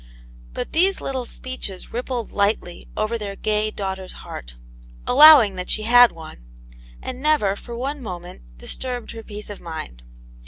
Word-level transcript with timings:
But 0.55 0.73
these 0.73 0.99
little 0.99 1.27
speeches 1.27 1.93
rippled 1.93 2.31
lightly 2.31 2.87
over 2.97 3.19
their 3.19 3.35
gay 3.35 3.69
daughter's 3.69 4.13
heart, 4.25 4.55
allowing 5.05 5.57
that 5.57 5.69
she 5.69 5.83
had 5.83 6.11
one, 6.11 6.43
and 7.03 7.21
never, 7.21 7.55
for 7.55 7.77
one 7.77 8.01
moment, 8.01 8.41
disturbed 8.57 9.11
her 9.11 9.21
peace 9.21 9.51
of 9.51 9.61
mind. 9.61 10.01